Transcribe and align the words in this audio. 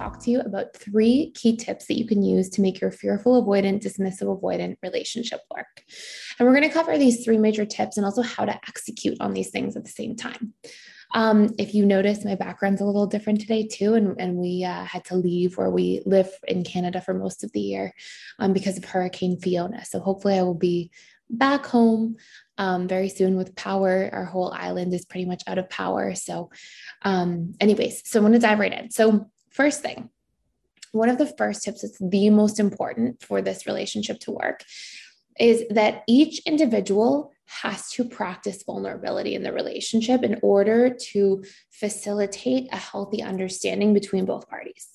Talk 0.00 0.22
to 0.22 0.30
you 0.30 0.40
about 0.40 0.74
three 0.74 1.32
key 1.34 1.56
tips 1.56 1.86
that 1.86 1.98
you 1.98 2.06
can 2.06 2.22
use 2.22 2.48
to 2.50 2.62
make 2.62 2.80
your 2.80 2.90
fearful 2.90 3.44
avoidant, 3.44 3.82
dismissive 3.82 4.40
avoidant 4.40 4.76
relationship 4.82 5.40
work. 5.54 5.84
And 6.38 6.48
we're 6.48 6.54
going 6.54 6.68
to 6.68 6.74
cover 6.74 6.96
these 6.96 7.24
three 7.24 7.38
major 7.38 7.66
tips 7.66 7.96
and 7.96 8.06
also 8.06 8.22
how 8.22 8.44
to 8.44 8.54
execute 8.68 9.20
on 9.20 9.34
these 9.34 9.50
things 9.50 9.76
at 9.76 9.84
the 9.84 9.90
same 9.90 10.16
time. 10.16 10.54
Um, 11.12 11.50
if 11.58 11.74
you 11.74 11.84
notice, 11.84 12.24
my 12.24 12.36
background's 12.36 12.80
a 12.80 12.84
little 12.84 13.06
different 13.06 13.40
today 13.40 13.66
too, 13.66 13.94
and, 13.94 14.18
and 14.20 14.36
we 14.36 14.64
uh, 14.64 14.84
had 14.84 15.04
to 15.06 15.16
leave 15.16 15.58
where 15.58 15.70
we 15.70 16.02
live 16.06 16.30
in 16.46 16.62
Canada 16.62 17.00
for 17.00 17.14
most 17.14 17.42
of 17.42 17.50
the 17.52 17.60
year 17.60 17.92
um, 18.38 18.52
because 18.52 18.78
of 18.78 18.84
Hurricane 18.84 19.38
Fiona. 19.38 19.84
So 19.84 19.98
hopefully, 19.98 20.38
I 20.38 20.42
will 20.42 20.54
be 20.54 20.92
back 21.28 21.66
home 21.66 22.16
um, 22.58 22.86
very 22.86 23.08
soon 23.08 23.36
with 23.36 23.56
power. 23.56 24.08
Our 24.12 24.24
whole 24.24 24.52
island 24.52 24.94
is 24.94 25.04
pretty 25.04 25.26
much 25.26 25.42
out 25.48 25.58
of 25.58 25.68
power. 25.68 26.14
So, 26.14 26.50
um, 27.02 27.54
anyways, 27.60 28.08
so 28.08 28.20
I'm 28.20 28.24
going 28.24 28.32
to 28.34 28.38
dive 28.38 28.60
right 28.60 28.72
in. 28.72 28.90
So, 28.90 29.30
first 29.50 29.82
thing, 29.82 30.10
one 30.92 31.08
of 31.08 31.18
the 31.18 31.26
first 31.26 31.62
tips 31.62 31.82
that's 31.82 31.98
the 32.00 32.30
most 32.30 32.58
important 32.58 33.22
for 33.22 33.40
this 33.40 33.66
relationship 33.66 34.18
to 34.20 34.32
work 34.32 34.64
is 35.38 35.64
that 35.70 36.02
each 36.06 36.40
individual 36.40 37.32
has 37.46 37.90
to 37.90 38.04
practice 38.04 38.62
vulnerability 38.62 39.34
in 39.34 39.42
the 39.42 39.52
relationship 39.52 40.22
in 40.22 40.38
order 40.42 40.88
to 40.88 41.42
facilitate 41.70 42.68
a 42.72 42.76
healthy 42.76 43.22
understanding 43.22 43.92
between 43.92 44.24
both 44.24 44.48
parties. 44.48 44.88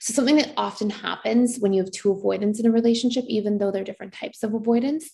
So, 0.00 0.12
something 0.12 0.36
that 0.36 0.52
often 0.56 0.90
happens 0.90 1.58
when 1.58 1.72
you 1.72 1.82
have 1.82 1.92
two 1.92 2.10
avoidants 2.10 2.58
in 2.58 2.66
a 2.66 2.70
relationship, 2.70 3.24
even 3.28 3.58
though 3.58 3.70
they're 3.70 3.84
different 3.84 4.12
types 4.12 4.42
of 4.42 4.54
avoidance, 4.54 5.12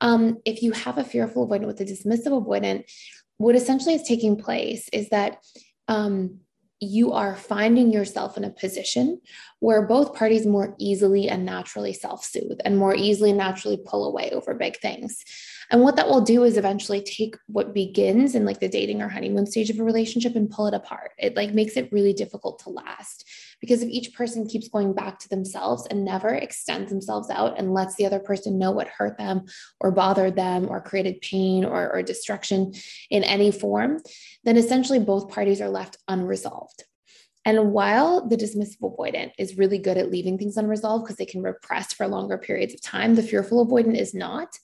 um, 0.00 0.38
if 0.44 0.62
you 0.62 0.72
have 0.72 0.98
a 0.98 1.04
fearful 1.04 1.46
avoidant 1.46 1.66
with 1.66 1.80
a 1.80 1.84
dismissive 1.84 2.32
avoidant, 2.32 2.84
what 3.36 3.54
essentially 3.54 3.94
is 3.94 4.02
taking 4.02 4.36
place 4.36 4.88
is 4.92 5.10
that 5.10 5.38
um, 5.86 6.40
you 6.80 7.12
are 7.12 7.36
finding 7.36 7.92
yourself 7.92 8.36
in 8.36 8.44
a 8.44 8.50
position 8.50 9.20
where 9.60 9.86
both 9.86 10.14
parties 10.14 10.46
more 10.46 10.74
easily 10.78 11.28
and 11.28 11.44
naturally 11.44 11.92
self 11.92 12.24
soothe 12.24 12.58
and 12.64 12.76
more 12.76 12.94
easily 12.94 13.32
naturally 13.32 13.78
pull 13.84 14.06
away 14.06 14.30
over 14.32 14.54
big 14.54 14.76
things. 14.78 15.24
And 15.70 15.80
what 15.80 15.96
that 15.96 16.08
will 16.08 16.20
do 16.20 16.44
is 16.44 16.56
eventually 16.56 17.00
take 17.00 17.36
what 17.46 17.72
begins 17.72 18.34
in 18.34 18.44
like 18.44 18.60
the 18.60 18.68
dating 18.68 19.00
or 19.00 19.08
honeymoon 19.08 19.46
stage 19.46 19.70
of 19.70 19.78
a 19.78 19.84
relationship 19.84 20.36
and 20.36 20.50
pull 20.50 20.66
it 20.66 20.74
apart. 20.74 21.12
It 21.18 21.36
like 21.36 21.54
makes 21.54 21.76
it 21.76 21.92
really 21.92 22.12
difficult 22.12 22.60
to 22.60 22.70
last 22.70 23.26
because 23.60 23.82
if 23.82 23.88
each 23.88 24.14
person 24.14 24.46
keeps 24.46 24.68
going 24.68 24.92
back 24.92 25.18
to 25.18 25.28
themselves 25.28 25.86
and 25.86 26.04
never 26.04 26.28
extends 26.28 26.90
themselves 26.90 27.30
out 27.30 27.58
and 27.58 27.74
lets 27.74 27.94
the 27.96 28.06
other 28.06 28.20
person 28.20 28.58
know 28.58 28.70
what 28.70 28.88
hurt 28.88 29.18
them 29.18 29.44
or 29.80 29.90
bothered 29.90 30.36
them 30.36 30.68
or 30.68 30.80
created 30.80 31.20
pain 31.20 31.64
or, 31.64 31.92
or 31.92 32.02
destruction 32.02 32.72
in 33.10 33.24
any 33.24 33.50
form, 33.50 34.00
then 34.44 34.56
essentially 34.56 34.98
both 34.98 35.30
parties 35.30 35.60
are 35.60 35.68
left 35.68 35.98
unresolved. 36.08 36.84
And 37.46 37.72
while 37.72 38.26
the 38.26 38.36
dismissive 38.36 38.80
avoidant 38.80 39.32
is 39.38 39.58
really 39.58 39.78
good 39.78 39.98
at 39.98 40.10
leaving 40.10 40.38
things 40.38 40.56
unresolved 40.56 41.04
because 41.04 41.16
they 41.16 41.26
can 41.26 41.42
repress 41.42 41.92
for 41.92 42.08
longer 42.08 42.38
periods 42.38 42.72
of 42.72 42.80
time, 42.80 43.14
the 43.14 43.22
fearful 43.22 43.66
avoidant 43.66 43.98
is 43.98 44.14
not. 44.14 44.58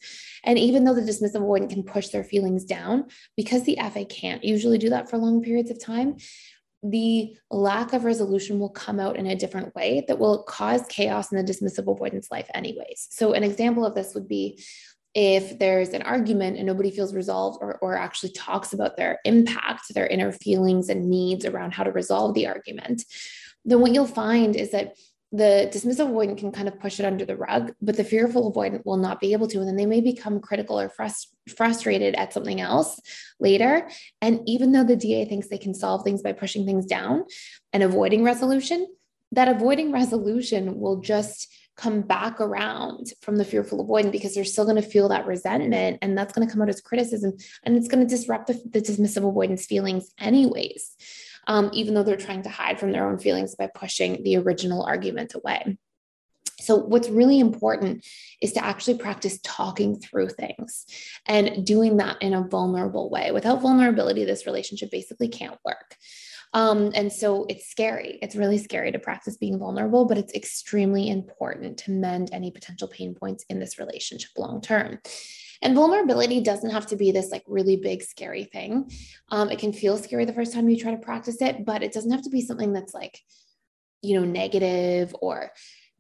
And 0.45 0.59
even 0.59 0.85
though 0.85 0.95
the 0.95 1.03
dismissive 1.03 1.43
avoidant 1.43 1.71
can 1.71 1.83
push 1.83 2.09
their 2.09 2.25
feelings 2.25 2.65
down, 2.65 3.09
because 3.37 3.65
the 3.65 3.79
FA 3.93 4.07
can't 4.07 4.43
usually 4.43 4.79
do 4.79 4.89
that 4.91 5.11
for 5.11 5.19
long 5.19 5.43
periods 5.43 5.71
of 5.71 5.79
time, 5.79 6.17
the 6.83 7.37
lack 7.51 7.93
of 7.93 8.05
resolution 8.05 8.59
will 8.59 8.71
come 8.71 8.99
out 8.99 9.17
in 9.17 9.27
a 9.27 9.37
different 9.37 9.75
way 9.75 10.05
that 10.09 10.19
will 10.19 10.43
cause 10.45 10.83
chaos 10.89 11.31
in 11.31 11.39
the 11.39 11.53
dismissive 11.53 11.91
avoidance 11.91 12.31
life, 12.31 12.49
anyways. 12.55 13.09
So, 13.11 13.35
an 13.35 13.43
example 13.43 13.85
of 13.85 13.95
this 13.95 14.15
would 14.15 14.29
be 14.29 14.63
if 15.15 15.59
there's 15.59 15.91
an 15.91 16.03
argument 16.03 16.57
and 16.57 16.67
nobody 16.67 16.91
feels 16.91 17.15
resolved 17.15 17.59
or, 17.61 17.77
or 17.79 17.97
actually 17.97 18.33
talks 18.33 18.73
about 18.73 18.97
their 18.97 19.19
impact, 19.25 19.93
their 19.93 20.07
inner 20.07 20.33
feelings 20.33 20.89
and 20.89 21.11
needs 21.11 21.45
around 21.45 21.75
how 21.75 21.83
to 21.83 21.91
resolve 21.91 22.35
the 22.35 22.47
argument, 22.47 23.03
then 23.65 23.81
what 23.81 23.93
you'll 23.93 24.07
find 24.07 24.55
is 24.55 24.71
that 24.71 24.97
the 25.33 25.71
dismissive 25.73 26.09
avoidant 26.09 26.39
can 26.39 26.51
kind 26.51 26.67
of 26.67 26.81
push 26.81 26.99
it 26.99 27.07
under 27.07 27.25
the 27.25 27.37
rug, 27.37 27.73
but 27.81 27.97
the 27.97 28.03
fearful 28.03 28.53
avoidant 28.53 28.85
will 28.85 28.97
not 28.97 29.21
be 29.21 29.33
able 29.33 29.47
to. 29.49 29.59
And 29.59 29.69
then 29.69 29.77
they 29.77 29.87
may 29.87 30.01
become 30.01 30.41
critical 30.41 30.81
or 30.81 30.89
frust- 30.89 31.29
frustrated 31.49 32.15
at 32.17 32.33
something 32.33 32.61
else 32.61 33.01
later. 33.39 33.89
And 34.21 34.41
even 34.47 34.73
though 34.73 34.85
the 34.85 34.97
DA 34.97 35.25
thinks 35.27 35.49
they 35.49 35.59
can 35.59 35.75
solve 35.75 36.03
things 36.03 36.23
by 36.23 36.33
pushing 36.33 36.67
things 36.67 36.85
down 36.85 37.25
and 37.73 37.83
avoiding 37.83 38.25
resolution, 38.25 38.89
that 39.33 39.47
avoiding 39.47 39.93
resolution 39.93 40.81
will 40.81 41.01
just 41.01 41.53
come 41.77 42.03
back 42.03 42.41
around 42.41 43.13
from 43.23 43.37
the 43.37 43.45
fearful 43.45 43.87
avoidant 43.87 44.13
because 44.13 44.35
they're 44.35 44.45
still 44.45 44.65
going 44.65 44.77
to 44.77 44.83
feel 44.83 45.09
that 45.09 45.27
resentment 45.27 45.99
and 46.03 46.19
that's 46.19 46.33
going 46.33 46.47
to 46.47 46.53
come 46.53 46.61
out 46.61 46.69
as 46.69 46.81
criticism 46.81 47.33
and 47.63 47.77
it's 47.77 47.89
going 47.89 48.07
to 48.07 48.15
disrupt 48.15 48.49
the, 48.49 48.61
the 48.69 48.81
dismissive 48.81 49.27
avoidance 49.27 49.65
feelings 49.65 50.13
anyways 50.19 50.95
um, 51.51 51.69
even 51.75 51.93
though 51.93 52.03
they're 52.03 52.17
trying 52.17 52.43
to 52.43 52.49
hide 52.49 52.81
from 52.81 52.93
their 52.93 53.07
own 53.07 53.19
feelings 53.19 53.55
by 53.55 53.69
pushing 53.75 54.23
the 54.23 54.37
original 54.37 54.83
argument 54.83 55.35
away 55.35 55.77
so, 56.61 56.77
what's 56.77 57.09
really 57.09 57.41
important 57.41 58.07
is 58.41 58.53
to 58.53 58.65
actually 58.65 58.99
practice 58.99 59.41
talking 59.43 59.99
through 59.99 60.29
things 60.29 60.87
and 61.27 61.65
doing 61.67 61.97
that 61.99 62.21
in 62.21 62.35
a 62.35 62.47
vulnerable 62.47 63.11
way. 63.11 63.31
Without 63.33 63.63
vulnerability, 63.63 64.25
this 64.25 64.47
relationship 64.47 64.91
basically 64.91 65.29
can't 65.29 65.59
work. 65.65 65.97
Um, 66.53 66.91
and 66.95 67.13
so 67.13 67.47
it's 67.49 67.71
scary. 67.71 68.19
It's 68.23 68.35
really 68.35 68.59
scary 68.59 68.93
to 68.93 68.99
practice 68.99 69.37
being 69.37 69.59
vulnerable, 69.59 70.05
but 70.05 70.19
it's 70.19 70.35
extremely 70.35 71.09
important 71.09 71.79
to 71.79 71.93
mend 71.93 72.31
any 72.33 72.51
potential 72.51 72.89
pain 72.89 73.15
points 73.15 73.45
in 73.49 73.61
this 73.61 73.79
relationship 73.79 74.31
long 74.37 74.61
term. 74.61 74.99
And 75.63 75.75
vulnerability 75.75 76.41
doesn't 76.41 76.71
have 76.71 76.87
to 76.87 76.97
be 76.97 77.13
this 77.13 77.31
like 77.31 77.45
really 77.47 77.77
big, 77.77 78.03
scary 78.03 78.45
thing. 78.45 78.91
Um, 79.29 79.51
it 79.51 79.59
can 79.59 79.73
feel 79.73 79.99
scary 79.99 80.25
the 80.25 80.33
first 80.33 80.55
time 80.55 80.69
you 80.69 80.79
try 80.79 80.93
to 80.93 80.97
practice 80.97 81.43
it, 81.43 81.65
but 81.65 81.83
it 81.83 81.93
doesn't 81.93 82.11
have 82.11 82.23
to 82.23 82.31
be 82.31 82.41
something 82.41 82.73
that's 82.73 82.95
like, 82.95 83.21
you 84.03 84.19
know, 84.19 84.25
negative 84.25 85.15
or 85.21 85.51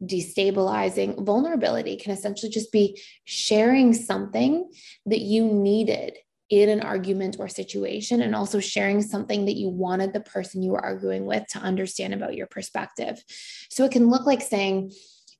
destabilizing. 0.02 1.24
Vulnerability 1.24 1.96
can 1.96 2.12
essentially 2.12 2.50
just 2.50 2.72
be 2.72 3.00
sharing 3.24 3.92
something 3.92 4.70
that 5.06 5.20
you 5.20 5.44
needed 5.44 6.16
in 6.48 6.68
an 6.68 6.80
argument 6.80 7.36
or 7.38 7.48
situation 7.48 8.22
and 8.22 8.34
also 8.34 8.58
sharing 8.58 9.00
something 9.02 9.44
that 9.44 9.56
you 9.56 9.68
wanted 9.68 10.12
the 10.12 10.20
person 10.20 10.62
you 10.62 10.72
were 10.72 10.84
arguing 10.84 11.24
with 11.24 11.46
to 11.46 11.58
understand 11.60 12.12
about 12.12 12.34
your 12.34 12.48
perspective. 12.48 13.22
So 13.70 13.84
it 13.84 13.92
can 13.92 14.10
look 14.10 14.26
like 14.26 14.42
saying, 14.42 14.92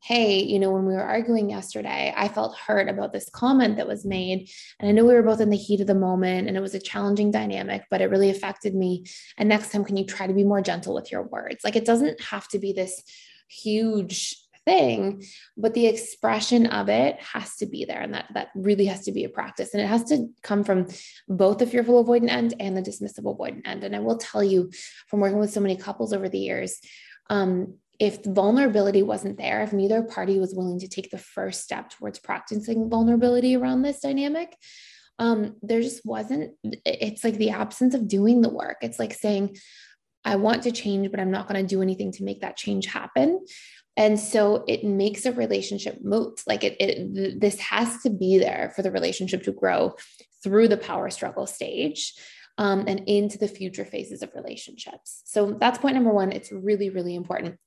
Hey, 0.03 0.43
you 0.43 0.59
know, 0.59 0.71
when 0.71 0.87
we 0.87 0.95
were 0.95 1.03
arguing 1.03 1.51
yesterday, 1.51 2.13
I 2.17 2.29
felt 2.29 2.57
hurt 2.57 2.89
about 2.89 3.13
this 3.13 3.29
comment 3.29 3.77
that 3.77 3.87
was 3.87 4.07
made. 4.07 4.51
And 4.79 4.89
I 4.89 4.93
know 4.93 5.05
we 5.05 5.13
were 5.13 5.23
both 5.23 5.41
in 5.41 5.51
the 5.51 5.57
heat 5.57 5.83
of 5.83 5.87
the 5.87 5.95
moment 5.95 6.49
and 6.49 6.57
it 6.57 6.61
was 6.61 6.75
a 6.75 6.81
challenging 6.81 7.31
dynamic, 7.31 7.83
but 7.91 8.01
it 8.01 8.09
really 8.11 8.31
affected 8.31 8.75
me. 8.75 9.05
And 9.37 9.49
next 9.49 9.73
time, 9.73 9.85
can 9.85 9.99
you 9.99 10.07
try 10.07 10.27
to 10.27 10.33
be 10.33 10.45
more 10.45 10.63
gentle 10.63 10.95
with 10.95 11.13
your 11.13 11.25
words? 11.25 11.65
Like 11.65 11.77
it 11.77 11.85
doesn't 11.85 12.21
have 12.23 12.49
to 12.49 12.59
be 12.59 12.73
this 12.73 13.03
huge 13.49 14.37
thing 14.65 15.23
but 15.57 15.73
the 15.75 15.87
expression 15.87 16.67
of 16.67 16.89
it 16.89 17.21
has 17.21 17.57
to 17.57 17.67
be 17.67 17.85
there 17.87 18.01
and 18.01 18.13
that 18.13 18.27
that 18.35 18.49
really 18.55 18.85
has 18.85 19.05
to 19.05 19.13
be 19.13 19.25
a 19.25 19.29
practice 19.29 19.73
and 19.73 19.83
it 19.83 19.87
has 19.87 20.05
to 20.05 20.29
come 20.43 20.65
from 20.65 20.87
both 21.29 21.59
the 21.59 21.67
fearful 21.67 22.05
avoidant 22.05 22.29
end 22.31 22.55
and 22.61 22.77
the 22.77 22.83
dismissive 22.83 23.25
avoidant 23.25 23.63
end 23.65 23.85
and 23.85 23.97
i 23.97 23.99
will 23.99 24.19
tell 24.19 24.45
you 24.45 24.71
from 25.09 25.21
working 25.21 25.39
with 25.39 25.51
so 25.51 25.61
many 25.61 25.77
couples 25.77 26.13
over 26.13 26.29
the 26.29 26.39
years 26.39 26.79
um, 27.31 27.75
if 28.01 28.25
vulnerability 28.25 29.03
wasn't 29.03 29.39
there 29.39 29.63
if 29.63 29.73
neither 29.73 30.03
party 30.03 30.41
was 30.41 30.55
willing 30.55 30.81
to 30.81 30.89
take 30.89 31.11
the 31.11 31.19
first 31.19 31.63
step 31.63 31.91
towards 31.91 32.19
practicing 32.19 32.91
vulnerability 32.91 33.55
around 33.55 33.83
this 33.83 34.01
dynamic 34.01 34.57
um, 35.19 35.57
there 35.63 35.83
just 35.83 36.05
wasn't 36.05 36.53
it's 36.65 37.23
like 37.23 37.37
the 37.37 37.51
absence 37.51 37.95
of 37.95 38.09
doing 38.09 38.41
the 38.41 38.49
work 38.49 38.79
it's 38.81 38.99
like 38.99 39.13
saying 39.13 39.57
I 40.25 40.37
want 40.37 40.63
to 40.65 40.73
change, 40.73 41.11
but 41.11 41.21
I'm 41.21 41.31
not 41.31 41.49
going 41.49 41.61
to 41.61 41.67
do 41.67 41.83
anything 41.83 42.13
to 42.13 42.25
make 42.25 42.41
that 42.43 42.57
change 42.57 42.87
happen. 42.87 43.45
And 43.97 44.19
so 44.19 44.65
it 44.69 44.85
makes 44.85 45.27
a 45.27 45.33
relationship 45.33 45.99
moot. 46.03 46.41
Like 46.47 46.65
it, 46.65 46.77
it, 46.81 47.41
this 47.41 47.59
has 47.61 48.03
to 48.03 48.11
be 48.11 48.39
there 48.39 48.73
for 48.75 48.83
the 48.83 48.91
relationship 48.91 49.43
to 49.45 49.53
grow 49.53 49.95
through 50.43 50.69
the 50.69 50.77
power 50.77 51.11
struggle 51.11 51.47
stage 51.47 52.15
um, 52.59 52.85
and 52.87 53.01
into 53.07 53.39
the 53.39 53.49
future 53.49 53.85
phases 53.85 54.23
of 54.23 54.31
relationships. 54.35 55.23
So 55.25 55.57
that's 55.59 55.79
point 55.79 55.95
number 55.95 56.13
one. 56.13 56.33
It's 56.33 56.53
really, 56.53 56.91
really 56.91 57.15
important. 57.15 57.59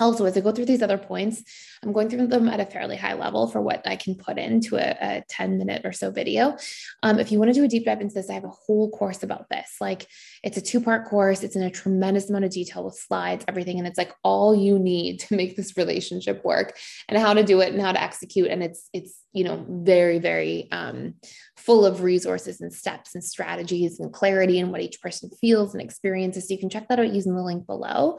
Also 0.00 0.24
as 0.24 0.36
i 0.36 0.40
go 0.40 0.52
through 0.52 0.66
these 0.66 0.82
other 0.82 0.98
points? 0.98 1.42
I'm 1.82 1.92
going 1.92 2.08
through 2.08 2.26
them 2.26 2.48
at 2.48 2.60
a 2.60 2.66
fairly 2.66 2.96
high 2.96 3.14
level 3.14 3.46
for 3.46 3.60
what 3.60 3.86
i 3.86 3.96
can 3.96 4.14
put 4.14 4.38
into 4.38 4.76
a, 4.76 4.96
a 5.00 5.24
10 5.28 5.58
minute 5.58 5.82
or 5.84 5.92
so 5.92 6.10
video. 6.10 6.56
Um, 7.02 7.18
if 7.18 7.32
you 7.32 7.38
want 7.38 7.50
to 7.50 7.54
do 7.54 7.64
a 7.64 7.68
deep 7.68 7.84
dive 7.84 8.00
into 8.00 8.14
this 8.14 8.30
i 8.30 8.34
have 8.34 8.44
a 8.44 8.48
whole 8.48 8.90
course 8.90 9.22
about 9.22 9.48
this. 9.48 9.76
Like 9.80 10.06
it's 10.42 10.56
a 10.56 10.60
two 10.60 10.80
part 10.80 11.08
course. 11.08 11.42
It's 11.42 11.56
in 11.56 11.62
a 11.62 11.70
tremendous 11.70 12.28
amount 12.28 12.44
of 12.44 12.50
detail 12.50 12.84
with 12.84 12.94
slides 12.94 13.44
everything 13.48 13.78
and 13.78 13.86
it's 13.86 13.98
like 13.98 14.12
all 14.22 14.54
you 14.54 14.78
need 14.78 15.20
to 15.20 15.36
make 15.36 15.56
this 15.56 15.76
relationship 15.76 16.44
work 16.44 16.76
and 17.08 17.18
how 17.18 17.34
to 17.34 17.42
do 17.42 17.60
it 17.60 17.72
and 17.72 17.80
how 17.80 17.92
to 17.92 18.02
execute. 18.02 18.48
And 18.48 18.62
it's 18.62 18.88
it's 18.92 19.16
you 19.32 19.44
know 19.44 19.64
very 19.68 20.18
very 20.18 20.68
um, 20.72 21.14
full 21.56 21.84
of 21.84 22.02
resources 22.02 22.60
and 22.60 22.72
steps 22.72 23.14
and 23.14 23.22
strategies 23.22 24.00
and 24.00 24.12
clarity 24.12 24.58
and 24.58 24.72
what 24.72 24.80
each 24.80 25.00
person 25.00 25.30
feels 25.40 25.74
and 25.74 25.82
experiences. 25.82 26.48
So 26.48 26.54
you 26.54 26.60
can 26.60 26.70
check 26.70 26.88
that 26.88 26.98
out 26.98 27.12
using 27.12 27.34
the 27.34 27.42
link 27.42 27.66
below 27.66 28.18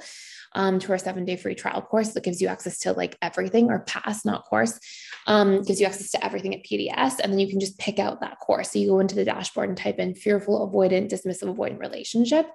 um, 0.54 0.80
to 0.80 0.92
our 0.92 0.98
seven 0.98 1.26
day 1.26 1.36
free 1.36 1.56
trial 1.72 1.82
course 1.82 2.10
that 2.10 2.24
gives 2.24 2.42
you 2.42 2.48
access 2.48 2.80
to 2.80 2.94
like 2.94 3.18
everything 3.22 3.70
or 3.70 3.80
pass, 3.80 4.26
not 4.26 4.46
course, 4.46 4.80
um, 5.28 5.62
gives 5.64 5.80
you 5.80 5.86
access 5.86 6.12
to 6.12 6.24
everything 6.24 6.54
at 6.54 6.64
PDS. 6.64 7.20
And 7.20 7.32
then 7.32 7.40
you 7.40 7.48
can 7.48 7.60
just 7.60 7.78
pick 7.78 8.00
out 8.00 8.22
that 8.22 8.40
course. 8.40 8.72
So 8.72 8.80
you 8.80 8.88
go 8.88 9.00
into 9.00 9.16
the 9.16 9.26
dashboard 9.26 9.70
and 9.70 9.78
type 9.78 10.00
in 10.00 10.16
fearful, 10.16 10.70
avoidant, 10.70 11.10
dismissive, 11.10 11.56
avoidant 11.56 11.80
relationship, 11.80 12.48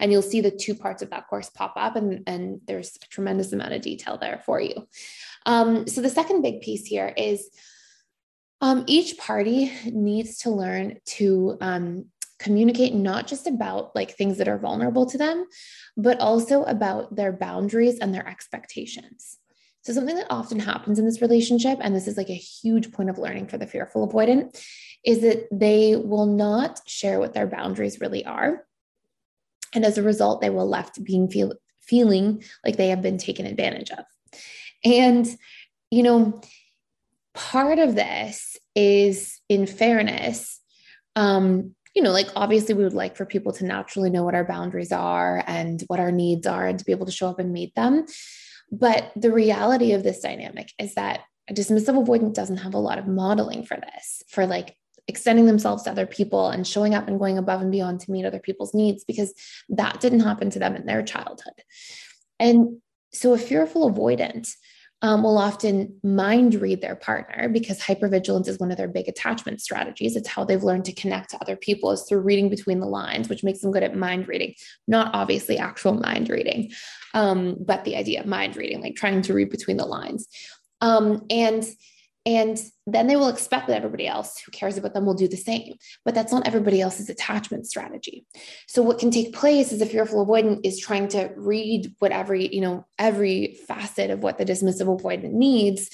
and 0.00 0.10
you'll 0.10 0.22
see 0.22 0.40
the 0.40 0.50
two 0.50 0.74
parts 0.74 1.02
of 1.02 1.10
that 1.10 1.28
course 1.28 1.50
pop 1.50 1.74
up. 1.76 1.96
And, 1.96 2.22
and 2.26 2.60
there's 2.66 2.96
a 3.02 3.08
tremendous 3.08 3.52
amount 3.52 3.72
of 3.72 3.82
detail 3.82 4.18
there 4.18 4.42
for 4.44 4.60
you. 4.60 4.86
Um, 5.46 5.86
so 5.86 6.00
the 6.00 6.10
second 6.10 6.42
big 6.42 6.60
piece 6.60 6.86
here 6.86 7.12
is 7.16 7.48
um, 8.60 8.84
each 8.86 9.18
party 9.18 9.70
needs 9.84 10.38
to 10.38 10.50
learn 10.50 10.98
to 11.04 11.58
um, 11.60 12.06
communicate 12.44 12.94
not 12.94 13.26
just 13.26 13.46
about 13.46 13.96
like 13.96 14.12
things 14.12 14.38
that 14.38 14.48
are 14.48 14.58
vulnerable 14.58 15.06
to 15.06 15.18
them, 15.18 15.46
but 15.96 16.20
also 16.20 16.62
about 16.64 17.16
their 17.16 17.32
boundaries 17.32 17.98
and 17.98 18.14
their 18.14 18.28
expectations. 18.28 19.38
So, 19.82 19.92
something 19.92 20.16
that 20.16 20.26
often 20.30 20.60
happens 20.60 20.98
in 20.98 21.04
this 21.04 21.22
relationship, 21.22 21.78
and 21.80 21.94
this 21.94 22.06
is 22.06 22.16
like 22.16 22.30
a 22.30 22.34
huge 22.34 22.92
point 22.92 23.10
of 23.10 23.18
learning 23.18 23.48
for 23.48 23.58
the 23.58 23.66
fearful 23.66 24.08
avoidant, 24.08 24.62
is 25.04 25.20
that 25.22 25.48
they 25.50 25.96
will 25.96 26.26
not 26.26 26.80
share 26.86 27.18
what 27.18 27.34
their 27.34 27.46
boundaries 27.46 28.00
really 28.00 28.24
are. 28.24 28.66
And 29.74 29.84
as 29.84 29.98
a 29.98 30.02
result, 30.02 30.40
they 30.40 30.50
will 30.50 30.68
left 30.68 31.02
being 31.02 31.28
feel, 31.28 31.54
feeling 31.80 32.44
like 32.64 32.76
they 32.76 32.88
have 32.88 33.02
been 33.02 33.18
taken 33.18 33.46
advantage 33.46 33.90
of. 33.90 34.04
And, 34.84 35.26
you 35.90 36.02
know, 36.02 36.40
part 37.34 37.78
of 37.78 37.94
this 37.94 38.56
is 38.74 39.40
in 39.48 39.66
fairness, 39.66 40.60
um, 41.16 41.74
you 41.94 42.02
know, 42.02 42.10
like 42.10 42.28
obviously 42.34 42.74
we 42.74 42.84
would 42.84 42.92
like 42.92 43.16
for 43.16 43.24
people 43.24 43.52
to 43.52 43.64
naturally 43.64 44.10
know 44.10 44.24
what 44.24 44.34
our 44.34 44.44
boundaries 44.44 44.92
are 44.92 45.44
and 45.46 45.82
what 45.86 46.00
our 46.00 46.10
needs 46.10 46.46
are 46.46 46.66
and 46.66 46.78
to 46.78 46.84
be 46.84 46.92
able 46.92 47.06
to 47.06 47.12
show 47.12 47.28
up 47.28 47.38
and 47.38 47.52
meet 47.52 47.74
them. 47.74 48.04
But 48.72 49.12
the 49.14 49.32
reality 49.32 49.92
of 49.92 50.02
this 50.02 50.20
dynamic 50.20 50.72
is 50.78 50.94
that 50.94 51.20
a 51.48 51.54
dismissive 51.54 52.04
avoidant 52.04 52.34
doesn't 52.34 52.58
have 52.58 52.74
a 52.74 52.78
lot 52.78 52.98
of 52.98 53.06
modeling 53.06 53.64
for 53.64 53.76
this, 53.76 54.22
for 54.28 54.46
like 54.46 54.76
extending 55.06 55.46
themselves 55.46 55.82
to 55.82 55.90
other 55.90 56.06
people 56.06 56.48
and 56.48 56.66
showing 56.66 56.94
up 56.94 57.06
and 57.06 57.18
going 57.18 57.38
above 57.38 57.60
and 57.60 57.70
beyond 57.70 58.00
to 58.00 58.10
meet 58.10 58.24
other 58.24 58.38
people's 58.38 58.74
needs 58.74 59.04
because 59.04 59.34
that 59.68 60.00
didn't 60.00 60.20
happen 60.20 60.50
to 60.50 60.58
them 60.58 60.74
in 60.74 60.86
their 60.86 61.02
childhood. 61.02 61.52
And 62.40 62.78
so 63.12 63.34
a 63.34 63.38
fearful 63.38 63.92
avoidant 63.92 64.50
um, 65.04 65.22
will 65.22 65.36
often 65.36 65.94
mind 66.02 66.54
read 66.54 66.80
their 66.80 66.96
partner 66.96 67.46
because 67.50 67.78
hypervigilance 67.78 68.48
is 68.48 68.58
one 68.58 68.70
of 68.70 68.78
their 68.78 68.88
big 68.88 69.06
attachment 69.06 69.60
strategies. 69.60 70.16
It's 70.16 70.30
how 70.30 70.44
they've 70.44 70.64
learned 70.64 70.86
to 70.86 70.94
connect 70.94 71.28
to 71.30 71.38
other 71.42 71.56
people 71.56 71.90
is 71.90 72.06
through 72.08 72.20
reading 72.20 72.48
between 72.48 72.80
the 72.80 72.86
lines, 72.86 73.28
which 73.28 73.44
makes 73.44 73.60
them 73.60 73.70
good 73.70 73.82
at 73.82 73.94
mind 73.94 74.28
reading, 74.28 74.54
not 74.88 75.14
obviously 75.14 75.58
actual 75.58 75.92
mind 75.92 76.30
reading, 76.30 76.72
um, 77.12 77.54
but 77.60 77.84
the 77.84 77.96
idea 77.96 78.20
of 78.20 78.26
mind 78.26 78.56
reading, 78.56 78.80
like 78.80 78.96
trying 78.96 79.20
to 79.20 79.34
read 79.34 79.50
between 79.50 79.76
the 79.76 79.84
lines. 79.84 80.26
Um, 80.80 81.26
and 81.28 81.66
and 82.26 82.58
then 82.86 83.06
they 83.06 83.16
will 83.16 83.28
expect 83.28 83.66
that 83.66 83.76
everybody 83.76 84.06
else 84.06 84.38
who 84.38 84.50
cares 84.50 84.78
about 84.78 84.94
them 84.94 85.04
will 85.04 85.14
do 85.14 85.28
the 85.28 85.36
same. 85.36 85.74
But 86.04 86.14
that's 86.14 86.32
not 86.32 86.46
everybody 86.46 86.80
else's 86.80 87.10
attachment 87.10 87.66
strategy. 87.66 88.24
So 88.66 88.82
what 88.82 88.98
can 88.98 89.10
take 89.10 89.34
place 89.34 89.72
is 89.72 89.82
a 89.82 89.86
fearful 89.86 90.26
avoidant 90.26 90.60
is 90.64 90.80
trying 90.80 91.08
to 91.08 91.30
read 91.36 91.94
what 91.98 92.12
every, 92.12 92.54
you 92.54 92.62
know, 92.62 92.86
every 92.98 93.58
facet 93.68 94.10
of 94.10 94.20
what 94.20 94.38
the 94.38 94.46
dismissive 94.46 95.00
avoidant 95.00 95.32
needs. 95.32 95.90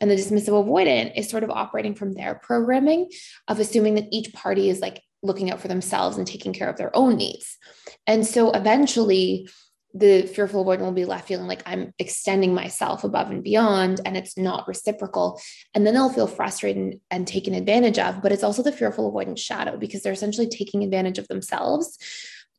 And 0.00 0.10
the 0.10 0.16
dismissive 0.16 0.48
avoidant 0.48 1.12
is 1.16 1.28
sort 1.28 1.44
of 1.44 1.50
operating 1.50 1.94
from 1.94 2.14
their 2.14 2.34
programming 2.34 3.10
of 3.46 3.60
assuming 3.60 3.94
that 3.96 4.08
each 4.10 4.32
party 4.32 4.70
is 4.70 4.80
like 4.80 5.02
looking 5.22 5.50
out 5.50 5.60
for 5.60 5.68
themselves 5.68 6.16
and 6.16 6.26
taking 6.26 6.52
care 6.52 6.68
of 6.68 6.76
their 6.76 6.94
own 6.96 7.16
needs. 7.16 7.58
And 8.06 8.26
so 8.26 8.50
eventually 8.52 9.48
the 9.94 10.26
fearful 10.26 10.64
avoidant 10.64 10.80
will 10.80 10.92
be 10.92 11.04
left 11.04 11.28
feeling 11.28 11.46
like 11.46 11.62
I'm 11.66 11.94
extending 12.00 12.52
myself 12.52 13.04
above 13.04 13.30
and 13.30 13.44
beyond, 13.44 14.00
and 14.04 14.16
it's 14.16 14.36
not 14.36 14.66
reciprocal. 14.66 15.40
And 15.72 15.86
then 15.86 15.94
they'll 15.94 16.10
feel 16.10 16.26
frustrated 16.26 16.82
and, 16.82 17.00
and 17.12 17.28
taken 17.28 17.54
advantage 17.54 18.00
of. 18.00 18.20
But 18.20 18.32
it's 18.32 18.42
also 18.42 18.62
the 18.62 18.72
fearful 18.72 19.12
avoidant 19.12 19.38
shadow 19.38 19.76
because 19.76 20.02
they're 20.02 20.12
essentially 20.12 20.48
taking 20.48 20.82
advantage 20.82 21.18
of 21.18 21.28
themselves 21.28 21.96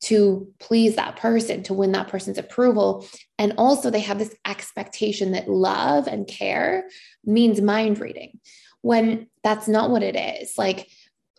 to 0.04 0.48
please 0.60 0.96
that 0.96 1.18
person, 1.18 1.64
to 1.64 1.74
win 1.74 1.92
that 1.92 2.08
person's 2.08 2.38
approval. 2.38 3.06
And 3.38 3.54
also, 3.58 3.90
they 3.90 4.00
have 4.00 4.20
this 4.20 4.36
expectation 4.48 5.32
that 5.34 5.50
love 5.50 6.08
and 6.08 6.28
care 6.28 6.90
means 7.26 7.60
mind 7.60 8.00
reading 8.00 8.40
when 8.82 9.28
that's 9.44 9.68
not 9.68 9.90
what 9.90 10.04
it 10.04 10.16
is. 10.16 10.58
Like, 10.58 10.88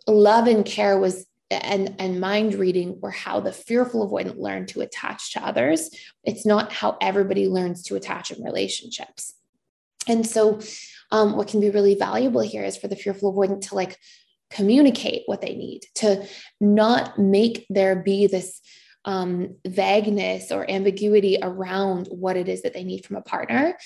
love 0.06 0.46
and 0.46 0.64
care 0.64 0.98
was 0.98 1.26
and 1.50 1.94
and 1.98 2.20
mind 2.20 2.54
reading 2.54 2.98
or 3.02 3.10
how 3.10 3.38
the 3.40 3.52
fearful 3.52 4.08
avoidant 4.08 4.38
learned 4.38 4.68
to 4.68 4.80
attach 4.80 5.32
to 5.32 5.44
others 5.44 5.90
it's 6.24 6.44
not 6.44 6.72
how 6.72 6.96
everybody 7.00 7.46
learns 7.46 7.84
to 7.84 7.94
attach 7.94 8.30
in 8.30 8.42
relationships. 8.42 9.34
And 10.08 10.26
so 10.26 10.60
um, 11.10 11.36
what 11.36 11.48
can 11.48 11.60
be 11.60 11.70
really 11.70 11.94
valuable 11.94 12.40
here 12.40 12.64
is 12.64 12.76
for 12.76 12.88
the 12.88 12.96
fearful 12.96 13.32
avoidant 13.32 13.68
to 13.68 13.74
like 13.74 13.96
communicate 14.50 15.22
what 15.26 15.40
they 15.40 15.54
need 15.54 15.82
to 15.96 16.26
not 16.60 17.18
make 17.18 17.66
there 17.68 17.96
be 17.96 18.26
this 18.26 18.60
um, 19.04 19.56
vagueness 19.66 20.50
or 20.50 20.68
ambiguity 20.68 21.38
around 21.40 22.08
what 22.08 22.36
it 22.36 22.48
is 22.48 22.62
that 22.62 22.72
they 22.74 22.84
need 22.84 23.04
from 23.04 23.16
a 23.16 23.22
partner 23.22 23.76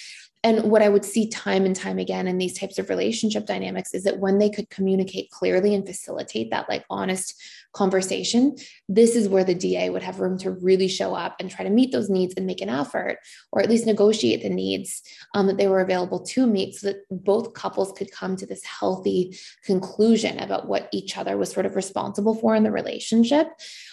and 0.42 0.70
what 0.70 0.80
I 0.80 0.88
would 0.88 1.04
see 1.04 1.28
time 1.28 1.66
and 1.66 1.76
time 1.76 1.98
again 1.98 2.26
in 2.26 2.38
these 2.38 2.58
types 2.58 2.78
of 2.78 2.88
relationship 2.88 3.44
dynamics 3.44 3.92
is 3.92 4.04
that 4.04 4.20
when 4.20 4.38
they 4.38 4.48
could 4.48 4.70
communicate 4.70 5.30
clearly 5.30 5.74
and 5.74 5.86
facilitate 5.86 6.50
that 6.50 6.68
like 6.68 6.84
honest 6.88 7.40
conversation, 7.72 8.56
this 8.88 9.14
is 9.14 9.28
where 9.28 9.44
the 9.44 9.54
DA 9.54 9.90
would 9.90 10.02
have 10.02 10.18
room 10.18 10.38
to 10.38 10.50
really 10.50 10.88
show 10.88 11.14
up 11.14 11.36
and 11.38 11.50
try 11.50 11.64
to 11.64 11.70
meet 11.70 11.92
those 11.92 12.08
needs 12.08 12.34
and 12.36 12.46
make 12.46 12.62
an 12.62 12.70
effort, 12.70 13.18
or 13.52 13.60
at 13.60 13.68
least 13.68 13.84
negotiate 13.84 14.42
the 14.42 14.48
needs 14.48 15.02
um, 15.34 15.46
that 15.46 15.58
they 15.58 15.68
were 15.68 15.80
available 15.80 16.20
to 16.20 16.46
meet 16.46 16.74
so 16.74 16.88
that 16.88 17.04
both 17.10 17.52
couples 17.52 17.92
could 17.92 18.10
come 18.10 18.34
to 18.34 18.46
this 18.46 18.64
healthy 18.64 19.36
conclusion 19.64 20.38
about 20.38 20.66
what 20.66 20.88
each 20.90 21.18
other 21.18 21.36
was 21.36 21.50
sort 21.50 21.66
of 21.66 21.76
responsible 21.76 22.34
for 22.34 22.54
in 22.54 22.62
the 22.62 22.72
relationship. 22.72 23.48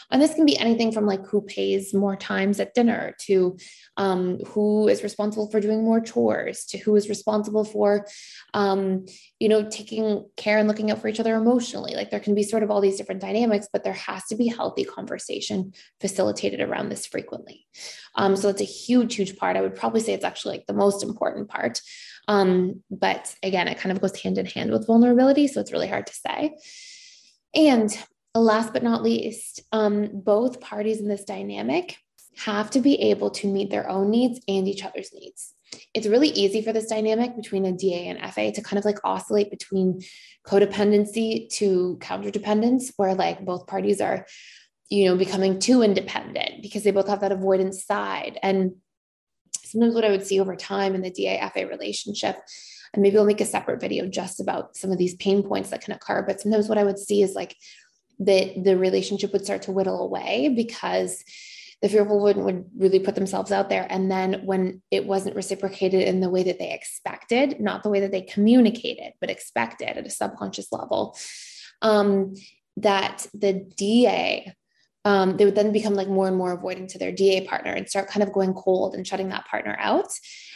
And 0.09 0.21
this 0.21 0.33
can 0.33 0.45
be 0.45 0.57
anything 0.57 0.91
from 0.91 1.05
like 1.05 1.25
who 1.25 1.41
pays 1.41 1.93
more 1.93 2.15
times 2.15 2.59
at 2.59 2.73
dinner 2.73 3.15
to 3.25 3.57
um, 3.97 4.39
who 4.47 4.87
is 4.87 5.03
responsible 5.03 5.49
for 5.49 5.59
doing 5.59 5.83
more 5.83 5.99
chores 5.99 6.65
to 6.65 6.77
who 6.77 6.95
is 6.95 7.09
responsible 7.09 7.65
for, 7.65 8.07
um, 8.53 9.05
you 9.39 9.49
know, 9.49 9.69
taking 9.69 10.25
care 10.37 10.57
and 10.57 10.67
looking 10.67 10.91
out 10.91 11.01
for 11.01 11.07
each 11.07 11.19
other 11.19 11.35
emotionally. 11.35 11.93
Like 11.95 12.09
there 12.09 12.19
can 12.19 12.35
be 12.35 12.43
sort 12.43 12.63
of 12.63 12.71
all 12.71 12.79
these 12.79 12.97
different 12.97 13.21
dynamics, 13.21 13.67
but 13.71 13.83
there 13.83 13.93
has 13.93 14.25
to 14.27 14.35
be 14.35 14.47
healthy 14.47 14.85
conversation 14.85 15.73
facilitated 15.99 16.61
around 16.61 16.89
this 16.89 17.05
frequently. 17.05 17.65
Um, 18.15 18.35
so 18.35 18.49
it's 18.49 18.61
a 18.61 18.65
huge, 18.65 19.15
huge 19.15 19.37
part. 19.37 19.57
I 19.57 19.61
would 19.61 19.75
probably 19.75 19.99
say 19.99 20.13
it's 20.13 20.25
actually 20.25 20.57
like 20.57 20.67
the 20.67 20.73
most 20.73 21.03
important 21.03 21.49
part. 21.49 21.81
Um, 22.27 22.83
but 22.89 23.33
again, 23.43 23.67
it 23.67 23.77
kind 23.77 23.91
of 23.91 24.01
goes 24.01 24.19
hand 24.21 24.37
in 24.37 24.45
hand 24.45 24.71
with 24.71 24.87
vulnerability. 24.87 25.47
So 25.47 25.61
it's 25.61 25.71
really 25.71 25.87
hard 25.87 26.07
to 26.07 26.13
say. 26.13 26.55
And 27.53 27.97
last 28.39 28.73
but 28.73 28.83
not 28.83 29.03
least, 29.03 29.61
um, 29.71 30.09
both 30.13 30.61
parties 30.61 30.99
in 30.99 31.07
this 31.07 31.23
dynamic 31.23 31.97
have 32.37 32.69
to 32.71 32.79
be 32.79 32.95
able 33.01 33.31
to 33.31 33.47
meet 33.47 33.69
their 33.69 33.89
own 33.89 34.11
needs 34.11 34.39
and 34.47 34.67
each 34.67 34.83
other's 34.83 35.11
needs. 35.13 35.53
It's 35.93 36.07
really 36.07 36.29
easy 36.29 36.61
for 36.61 36.71
this 36.71 36.87
dynamic 36.87 37.35
between 37.35 37.65
a 37.65 37.71
DA 37.71 38.07
and 38.07 38.33
FA 38.33 38.51
to 38.51 38.61
kind 38.61 38.77
of 38.77 38.85
like 38.85 38.99
oscillate 39.03 39.49
between 39.49 40.01
codependency 40.45 41.49
to 41.55 41.97
counterdependence, 41.99 42.93
where 42.97 43.15
like 43.15 43.43
both 43.43 43.67
parties 43.67 43.99
are, 43.99 44.25
you 44.89 45.05
know, 45.05 45.17
becoming 45.17 45.59
too 45.59 45.81
independent 45.81 46.61
because 46.61 46.83
they 46.83 46.91
both 46.91 47.07
have 47.07 47.21
that 47.21 47.31
avoidance 47.31 47.85
side. 47.85 48.39
And 48.41 48.75
sometimes 49.63 49.93
what 49.93 50.05
I 50.05 50.11
would 50.11 50.25
see 50.25 50.39
over 50.39 50.55
time 50.55 50.95
in 50.95 51.01
the 51.01 51.09
DA 51.09 51.41
FA 51.53 51.67
relationship, 51.67 52.37
and 52.93 53.01
maybe 53.01 53.17
I'll 53.17 53.25
make 53.25 53.41
a 53.41 53.45
separate 53.45 53.81
video 53.81 54.07
just 54.07 54.39
about 54.39 54.77
some 54.77 54.91
of 54.91 54.97
these 54.97 55.15
pain 55.15 55.43
points 55.43 55.71
that 55.71 55.81
can 55.81 55.93
occur, 55.93 56.23
but 56.25 56.39
sometimes 56.39 56.69
what 56.69 56.77
I 56.77 56.83
would 56.83 56.99
see 56.99 57.21
is 57.21 57.33
like 57.33 57.55
that 58.19 58.63
the 58.63 58.77
relationship 58.77 59.33
would 59.33 59.45
start 59.45 59.63
to 59.63 59.71
whittle 59.71 60.01
away 60.01 60.53
because 60.55 61.23
the 61.81 61.89
fearful 61.89 62.19
would, 62.21 62.37
would 62.37 62.65
really 62.75 62.99
put 62.99 63.15
themselves 63.15 63.51
out 63.51 63.69
there. 63.69 63.85
And 63.89 64.09
then 64.09 64.45
when 64.45 64.81
it 64.89 65.05
wasn't 65.05 65.35
reciprocated 65.35 66.01
in 66.01 66.21
the 66.21 66.29
way 66.29 66.43
that 66.43 66.57
they 66.57 66.73
expected, 66.73 67.59
not 67.59 67.83
the 67.83 67.89
way 67.89 67.99
that 67.99 68.11
they 68.11 68.21
communicated, 68.21 69.13
but 69.21 69.29
expected 69.29 69.89
at 69.89 70.05
a 70.05 70.09
subconscious 70.09 70.71
level, 70.71 71.15
um, 71.83 72.33
that 72.77 73.27
the 73.33 73.53
DA 73.53 74.53
um, 75.05 75.37
they 75.37 75.45
would 75.45 75.55
then 75.55 75.71
become 75.71 75.93
like 75.93 76.09
more 76.09 76.27
and 76.27 76.35
more 76.35 76.57
avoidant 76.57 76.89
to 76.89 76.99
their 76.99 77.13
DA 77.13 77.47
partner 77.47 77.71
and 77.71 77.87
start 77.87 78.09
kind 78.09 78.23
of 78.23 78.33
going 78.33 78.53
cold 78.53 78.93
and 78.93 79.07
shutting 79.07 79.29
that 79.29 79.45
partner 79.47 79.77
out. 79.79 80.11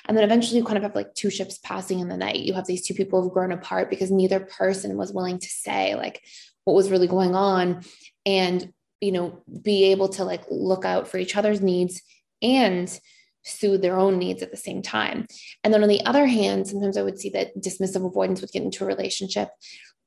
And 0.05 0.17
then 0.17 0.25
eventually 0.25 0.57
you 0.57 0.65
kind 0.65 0.75
of 0.75 0.83
have 0.83 0.93
like 0.93 1.13
two 1.13 1.29
ships 1.29 1.57
passing 1.59 1.99
in 1.99 2.09
the 2.09 2.17
night. 2.17 2.41
You 2.41 2.53
have 2.55 2.67
these 2.67 2.85
two 2.85 2.93
people 2.93 3.21
who've 3.21 3.31
grown 3.31 3.53
apart 3.53 3.89
because 3.89 4.11
neither 4.11 4.41
person 4.41 4.97
was 4.97 5.13
willing 5.13 5.39
to 5.39 5.47
say 5.47 5.95
like 5.95 6.21
what 6.65 6.73
was 6.75 6.91
really 6.91 7.07
going 7.07 7.35
on 7.35 7.83
and, 8.25 8.71
you 8.99 9.11
know, 9.11 9.41
be 9.61 9.85
able 9.85 10.09
to 10.09 10.23
like 10.23 10.43
look 10.49 10.85
out 10.85 11.07
for 11.07 11.17
each 11.17 11.35
other's 11.35 11.61
needs 11.61 12.01
and 12.41 12.99
soothe 13.43 13.81
their 13.81 13.97
own 13.97 14.19
needs 14.19 14.43
at 14.43 14.51
the 14.51 14.57
same 14.57 14.81
time. 14.81 15.25
And 15.63 15.73
then 15.73 15.83
on 15.83 15.89
the 15.89 16.05
other 16.05 16.27
hand, 16.27 16.67
sometimes 16.67 16.97
I 16.97 17.03
would 17.03 17.19
see 17.19 17.29
that 17.29 17.57
dismissive 17.57 18.05
avoidance 18.05 18.41
would 18.41 18.51
get 18.51 18.63
into 18.63 18.83
a 18.83 18.87
relationship 18.87 19.49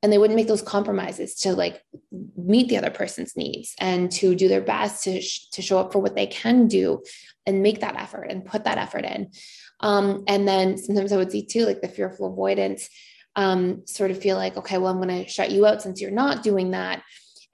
and 0.04 0.12
they 0.12 0.18
wouldn't 0.18 0.36
make 0.36 0.48
those 0.48 0.60
compromises 0.60 1.34
to 1.34 1.54
like 1.54 1.82
meet 2.36 2.68
the 2.68 2.76
other 2.76 2.90
person's 2.90 3.38
needs 3.38 3.74
and 3.80 4.12
to 4.12 4.34
do 4.34 4.48
their 4.48 4.60
best 4.60 5.02
to, 5.04 5.22
sh- 5.22 5.48
to 5.48 5.62
show 5.62 5.78
up 5.78 5.92
for 5.92 5.98
what 5.98 6.14
they 6.14 6.26
can 6.26 6.68
do 6.68 7.02
and 7.46 7.62
make 7.62 7.80
that 7.80 7.96
effort 7.96 8.24
and 8.24 8.44
put 8.44 8.64
that 8.64 8.76
effort 8.76 9.06
in 9.06 9.30
um, 9.80 10.22
and 10.28 10.46
then 10.46 10.76
sometimes 10.76 11.10
i 11.10 11.16
would 11.16 11.32
see 11.32 11.44
too 11.44 11.64
like 11.64 11.80
the 11.80 11.88
fearful 11.88 12.26
avoidance 12.26 12.90
um, 13.36 13.86
sort 13.86 14.10
of 14.10 14.20
feel 14.20 14.36
like 14.36 14.56
okay 14.56 14.78
well 14.78 14.90
i'm 14.90 15.02
going 15.02 15.24
to 15.24 15.28
shut 15.28 15.50
you 15.50 15.66
out 15.66 15.82
since 15.82 16.00
you're 16.00 16.10
not 16.10 16.42
doing 16.42 16.70
that. 16.72 17.02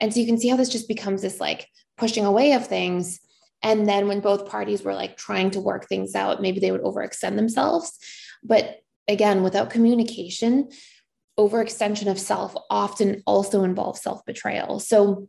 And 0.01 0.13
so 0.13 0.21
you 0.21 0.27
can 0.27 0.39
see 0.39 0.49
how 0.49 0.57
this 0.57 0.71
just 0.71 0.89
becomes 0.89 1.23
this 1.23 1.41
like 1.41 1.69
pushing 1.99 2.25
away 2.25 2.53
of 2.53 2.67
things. 2.67 3.21
And 3.63 3.87
then 3.87 4.09
when 4.09 4.21
both 4.21 4.49
parties 4.49 4.83
were 4.83 4.95
like 4.95 5.19
trying 5.19 5.51
to 5.51 5.61
work 5.61 5.87
things 5.87 6.15
out 6.15 6.43
maybe 6.43 6.61
they 6.61 6.73
would 6.73 6.83
overextend 6.83 7.37
themselves. 7.37 7.93
But 8.43 8.81
again 9.09 9.43
without 9.43 9.71
communication 9.71 10.71
overextension 11.41 12.11
of 12.11 12.19
self 12.19 12.55
often 12.69 13.23
also 13.27 13.65
involves 13.65 14.03
self 14.03 14.25
betrayal. 14.27 14.79
So 14.79 15.29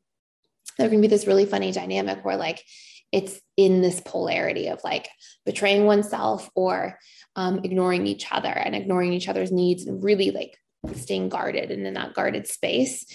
there 0.78 0.90
can 0.90 1.02
be 1.02 1.08
this 1.08 1.28
really 1.28 1.46
funny 1.46 1.72
dynamic 1.72 2.24
where, 2.26 2.38
like, 2.38 2.64
it's 3.12 3.42
in 3.58 3.82
this 3.82 4.02
polarity 4.06 4.68
of 4.68 4.84
like 4.84 5.10
betraying 5.46 5.86
oneself 5.86 6.50
or 6.56 6.98
um, 7.36 7.62
ignoring 7.64 8.08
each 8.08 8.32
other 8.32 8.50
and 8.50 8.76
ignoring 8.76 9.14
each 9.14 9.28
other's 9.28 9.52
needs 9.52 9.86
and 9.86 10.04
really 10.04 10.32
like 10.32 10.58
staying 10.96 11.30
guarded 11.30 11.72
and 11.72 11.86
in 11.86 11.94
that 11.94 12.14
guarded 12.14 12.48
space. 12.48 13.06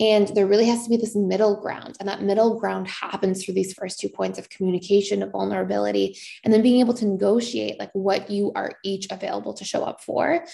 And 0.00 0.26
there 0.28 0.46
really 0.46 0.66
has 0.66 0.82
to 0.84 0.90
be 0.90 0.96
this 0.96 1.14
middle 1.14 1.60
ground. 1.60 1.96
And 2.00 2.08
that 2.08 2.22
middle 2.22 2.58
ground 2.58 2.88
happens 2.88 3.44
through 3.44 3.54
these 3.54 3.74
first 3.74 4.00
two 4.00 4.08
points 4.08 4.40
of 4.40 4.48
communication, 4.48 5.22
of 5.22 5.30
vulnerability, 5.30 6.18
and 6.42 6.52
then 6.52 6.62
being 6.62 6.80
able 6.80 6.94
to 6.94 7.06
negotiate 7.06 7.78
like 7.78 7.90
what 7.92 8.28
you 8.28 8.50
are 8.56 8.72
each 8.82 9.06
available 9.10 9.54
to 9.54 9.64
show 9.64 9.84
up 9.84 10.02
for. 10.02 10.44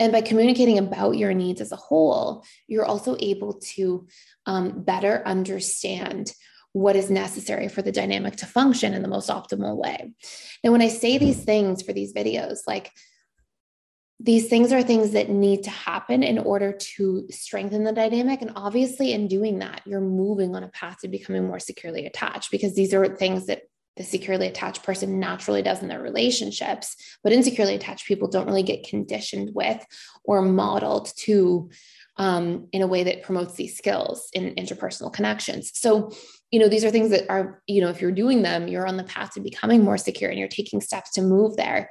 And 0.00 0.10
by 0.10 0.20
communicating 0.20 0.78
about 0.78 1.16
your 1.16 1.32
needs 1.32 1.60
as 1.60 1.70
a 1.70 1.76
whole, 1.76 2.44
you're 2.66 2.84
also 2.84 3.16
able 3.20 3.60
to 3.74 4.08
um, 4.46 4.82
better 4.82 5.22
understand 5.24 6.32
what 6.72 6.96
is 6.96 7.10
necessary 7.10 7.68
for 7.68 7.82
the 7.82 7.92
dynamic 7.92 8.36
to 8.36 8.46
function 8.46 8.94
in 8.94 9.02
the 9.02 9.08
most 9.08 9.28
optimal 9.28 9.76
way. 9.76 10.12
Now, 10.64 10.72
when 10.72 10.82
I 10.82 10.88
say 10.88 11.18
these 11.18 11.44
things 11.44 11.82
for 11.82 11.92
these 11.92 12.14
videos, 12.14 12.60
like 12.66 12.90
these 14.18 14.48
things 14.48 14.72
are 14.72 14.82
things 14.82 15.10
that 15.12 15.28
need 15.28 15.64
to 15.64 15.70
happen 15.70 16.22
in 16.22 16.38
order 16.38 16.72
to 16.72 17.26
strengthen 17.30 17.82
the 17.82 17.92
dynamic. 17.92 18.40
And 18.40 18.52
obviously, 18.54 19.12
in 19.12 19.26
doing 19.26 19.58
that, 19.58 19.82
you're 19.84 20.00
moving 20.00 20.54
on 20.54 20.62
a 20.62 20.68
path 20.68 21.00
to 21.00 21.08
becoming 21.08 21.46
more 21.46 21.58
securely 21.58 22.06
attached 22.06 22.50
because 22.50 22.74
these 22.74 22.94
are 22.94 23.16
things 23.16 23.46
that 23.46 23.62
the 23.96 24.04
securely 24.04 24.46
attached 24.46 24.84
person 24.84 25.20
naturally 25.20 25.60
does 25.60 25.82
in 25.82 25.88
their 25.88 26.00
relationships, 26.00 26.96
but 27.22 27.32
insecurely 27.32 27.74
attached 27.74 28.06
people 28.06 28.28
don't 28.28 28.46
really 28.46 28.62
get 28.62 28.86
conditioned 28.86 29.50
with 29.54 29.84
or 30.24 30.40
modeled 30.40 31.12
to 31.16 31.68
um, 32.16 32.68
in 32.72 32.82
a 32.82 32.86
way 32.86 33.04
that 33.04 33.22
promotes 33.22 33.54
these 33.54 33.76
skills 33.76 34.28
in 34.32 34.54
interpersonal 34.54 35.12
connections. 35.12 35.72
So, 35.74 36.12
you 36.52 36.60
know, 36.60 36.68
these 36.68 36.84
are 36.84 36.90
things 36.90 37.10
that 37.10 37.28
are, 37.30 37.62
you 37.66 37.80
know, 37.80 37.88
if 37.88 38.00
you're 38.00 38.12
doing 38.12 38.42
them, 38.42 38.68
you're 38.68 38.86
on 38.86 38.98
the 38.98 39.04
path 39.04 39.32
to 39.32 39.40
becoming 39.40 39.82
more 39.82 39.96
secure 39.96 40.30
and 40.30 40.38
you're 40.38 40.48
taking 40.48 40.82
steps 40.82 41.10
to 41.12 41.22
move 41.22 41.56
there. 41.56 41.88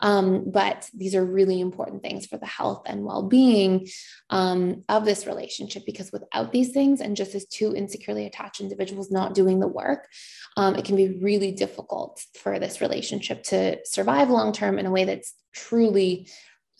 Um, 0.00 0.50
but 0.50 0.90
these 0.92 1.14
are 1.14 1.24
really 1.24 1.60
important 1.60 2.02
things 2.02 2.26
for 2.26 2.36
the 2.36 2.46
health 2.46 2.82
and 2.86 3.04
well 3.04 3.22
being 3.22 3.88
um, 4.30 4.84
of 4.88 5.04
this 5.04 5.26
relationship 5.26 5.84
because 5.86 6.12
without 6.12 6.52
these 6.52 6.72
things, 6.72 7.00
and 7.00 7.16
just 7.16 7.34
as 7.34 7.46
two 7.46 7.72
insecurely 7.72 8.26
attached 8.26 8.60
individuals 8.60 9.10
not 9.10 9.34
doing 9.34 9.60
the 9.60 9.68
work, 9.68 10.08
um, 10.56 10.74
it 10.74 10.84
can 10.84 10.96
be 10.96 11.18
really 11.20 11.52
difficult 11.52 12.22
for 12.34 12.58
this 12.58 12.80
relationship 12.80 13.44
to 13.44 13.78
survive 13.86 14.28
long 14.28 14.52
term 14.52 14.78
in 14.78 14.86
a 14.86 14.90
way 14.90 15.04
that's 15.04 15.34
truly 15.54 16.28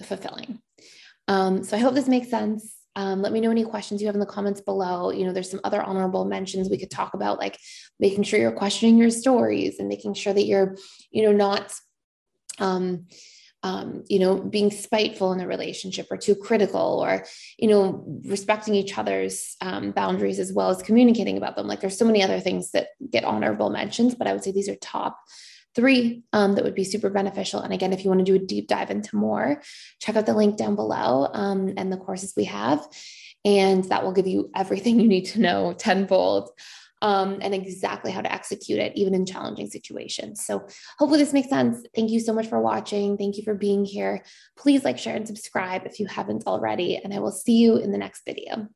fulfilling. 0.02 0.60
Um, 1.28 1.62
so 1.62 1.76
I 1.76 1.80
hope 1.80 1.94
this 1.94 2.08
makes 2.08 2.28
sense. 2.28 2.81
Um, 2.94 3.22
let 3.22 3.32
me 3.32 3.40
know 3.40 3.50
any 3.50 3.64
questions 3.64 4.00
you 4.00 4.06
have 4.06 4.14
in 4.14 4.20
the 4.20 4.26
comments 4.26 4.60
below. 4.60 5.10
You 5.10 5.24
know, 5.24 5.32
there's 5.32 5.50
some 5.50 5.60
other 5.64 5.82
honorable 5.82 6.24
mentions 6.24 6.68
we 6.68 6.78
could 6.78 6.90
talk 6.90 7.14
about, 7.14 7.38
like 7.38 7.58
making 7.98 8.24
sure 8.24 8.38
you're 8.38 8.52
questioning 8.52 8.98
your 8.98 9.10
stories 9.10 9.78
and 9.78 9.88
making 9.88 10.14
sure 10.14 10.32
that 10.32 10.44
you're, 10.44 10.76
you 11.10 11.22
know, 11.22 11.32
not 11.32 11.72
um, 12.58 13.06
um, 13.64 14.02
you 14.08 14.18
know, 14.18 14.38
being 14.38 14.70
spiteful 14.70 15.32
in 15.32 15.40
a 15.40 15.46
relationship 15.46 16.08
or 16.10 16.16
too 16.16 16.34
critical 16.34 17.00
or, 17.04 17.24
you 17.58 17.68
know, 17.68 18.04
respecting 18.24 18.74
each 18.74 18.98
other's 18.98 19.56
um, 19.60 19.92
boundaries 19.92 20.40
as 20.40 20.52
well 20.52 20.70
as 20.70 20.82
communicating 20.82 21.36
about 21.36 21.54
them. 21.54 21.68
Like 21.68 21.80
there's 21.80 21.96
so 21.96 22.04
many 22.04 22.22
other 22.22 22.40
things 22.40 22.72
that 22.72 22.88
get 23.08 23.24
honorable 23.24 23.70
mentions, 23.70 24.16
but 24.16 24.26
I 24.26 24.32
would 24.32 24.42
say 24.42 24.50
these 24.50 24.68
are 24.68 24.74
top 24.76 25.16
three 25.74 26.22
um, 26.32 26.54
that 26.54 26.64
would 26.64 26.74
be 26.74 26.84
super 26.84 27.10
beneficial. 27.10 27.60
And 27.60 27.72
again, 27.72 27.92
if 27.92 28.04
you 28.04 28.10
want 28.10 28.24
to 28.24 28.30
do 28.30 28.42
a 28.42 28.46
deep 28.46 28.68
dive 28.68 28.90
into 28.90 29.16
more, 29.16 29.62
check 30.00 30.16
out 30.16 30.26
the 30.26 30.34
link 30.34 30.56
down 30.56 30.76
below 30.76 31.28
um, 31.32 31.74
and 31.76 31.92
the 31.92 31.96
courses 31.96 32.34
we 32.36 32.44
have. 32.44 32.86
And 33.44 33.84
that 33.84 34.04
will 34.04 34.12
give 34.12 34.26
you 34.26 34.50
everything 34.54 35.00
you 35.00 35.08
need 35.08 35.26
to 35.26 35.40
know 35.40 35.72
tenfold 35.78 36.50
um, 37.02 37.38
and 37.42 37.52
exactly 37.52 38.12
how 38.12 38.20
to 38.20 38.32
execute 38.32 38.78
it, 38.78 38.92
even 38.94 39.12
in 39.12 39.26
challenging 39.26 39.68
situations. 39.68 40.44
So, 40.46 40.66
hopefully, 40.98 41.18
this 41.18 41.32
makes 41.32 41.48
sense. 41.48 41.84
Thank 41.96 42.10
you 42.10 42.20
so 42.20 42.32
much 42.32 42.46
for 42.46 42.60
watching. 42.60 43.18
Thank 43.18 43.36
you 43.36 43.42
for 43.42 43.54
being 43.54 43.84
here. 43.84 44.24
Please 44.56 44.84
like, 44.84 44.98
share, 44.98 45.16
and 45.16 45.26
subscribe 45.26 45.84
if 45.84 45.98
you 45.98 46.06
haven't 46.06 46.46
already. 46.46 46.96
And 46.96 47.12
I 47.12 47.18
will 47.18 47.32
see 47.32 47.56
you 47.56 47.76
in 47.76 47.90
the 47.90 47.98
next 47.98 48.22
video. 48.24 48.68